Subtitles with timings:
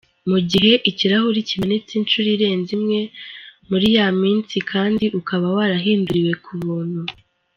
[0.29, 2.99] Mugihe ikirahuri kimenetse inshuro irenze imwe
[3.69, 7.01] muri ya minsi kandi ukaba warahinduriwe k’ubuntu.